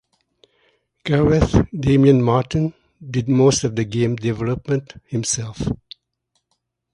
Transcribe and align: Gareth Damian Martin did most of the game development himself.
Gareth 1.03 1.63
Damian 1.79 2.23
Martin 2.23 2.73
did 3.07 3.29
most 3.29 3.63
of 3.63 3.75
the 3.75 3.83
game 3.85 4.15
development 4.15 4.93
himself. 5.05 5.61